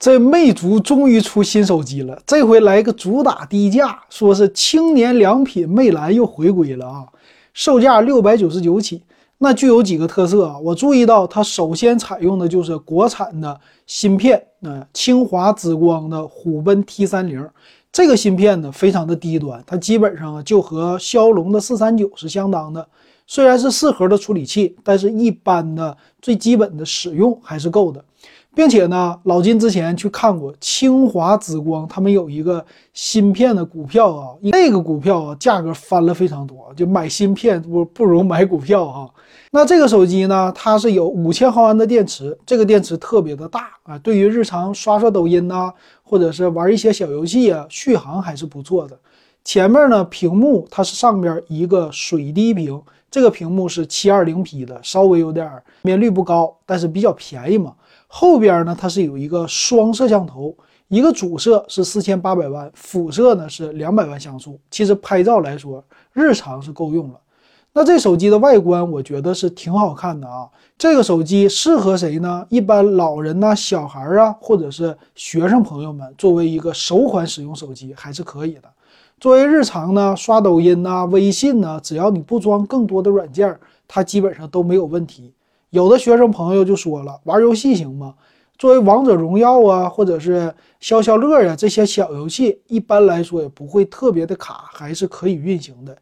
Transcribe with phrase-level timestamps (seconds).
[0.00, 7.04] 这魅族终于出新手机了，这回来个主打低价，说是青年良品魅蓝又回归了啊！
[7.52, 9.02] 售价六百九十九起，
[9.36, 10.58] 那具有几个特色啊？
[10.60, 17.46] 我注意到它首先采用的就是国产的芯片，啊，清华紫光的虎贲 T 三零，
[17.92, 22.88] 这个芯片呢非常的低端，它基本上就和骁龙的四三九是相当的。
[23.26, 28.02] 虽然是四核的处理器，但是一般的最基本的使用还是够的。
[28.54, 39.10] 并且呢，老金之前去看过清华紫光，他们有一个芯片的股票啊，那个股票啊价格翻了非常多，就买芯片不不如买股票哈。
[39.52, 48.98] 那这个手机呢，它是有五千毫安的电池，这个电池特别的大啊，对于日常刷刷抖音呐，或者是玩一些小游戏啊，续航还是不错的。
[49.42, 52.80] 前面呢，屏幕它是上边一个水滴屏，
[53.10, 55.50] 这个屏幕是七二零 P 的，稍微有点
[55.82, 57.74] 面率不高，但是比较便宜嘛。
[58.06, 60.56] 后边呢，它是有一个双摄像头，
[60.88, 64.58] 一个主摄是四千八百万，辅摄呢是两百万像素。
[64.70, 67.18] 其实拍照来说，日常是够用了。
[67.72, 70.48] 那这手机的外观，我觉得是挺好看的啊。
[70.76, 72.44] 这个手机适合谁呢？
[72.48, 78.64] 一般老人呐、小孩啊，或者是学生朋友们，作为一个首款使用手机还是可以的。
[79.18, 85.32] 作为日常呢，刷抖音呐、微信呐，只要你不装更多的软件，它基本上都没有问题。
[85.70, 88.14] 有的学生朋友就说了，玩游戏行吗？
[88.58, 95.96] 作为王者荣耀啊，或者是消消乐呀这些小游戏，一般来说也不会特别的卡，还是可以运行的。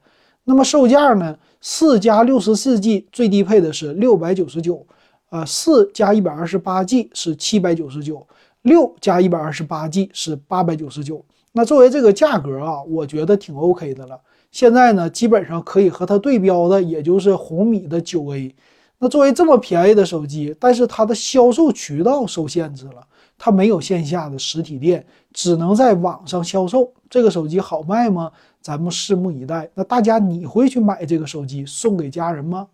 [0.44, 1.36] 那么售价呢？
[1.61, 4.86] 四加六十四 G 最低配的是六百九十九，
[5.31, 8.27] 呃，四加一百二十八 G 是七百九十九，
[8.62, 11.25] 六加一百二十八 G 是八百九十九。
[11.53, 14.20] 那作为这个价格啊，我觉得挺 OK 的了。
[14.50, 18.55] 现在呢，基本上可以和它对标的，也就是红米的九 A。
[18.98, 23.06] 那作为这么便宜的手机，但是它的销售渠道受限制了，
[23.39, 26.93] 它没有线下的实体店，只能在网上销售。
[27.09, 28.31] 这个手机好卖吗？
[28.61, 29.70] 咱们拭目以待。
[29.75, 32.66] 那大家你会去买这个手机送给家人吗？